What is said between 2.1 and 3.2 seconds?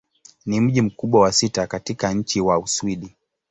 nchi wa Uswidi.